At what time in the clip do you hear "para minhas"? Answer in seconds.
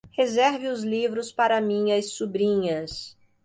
1.31-2.13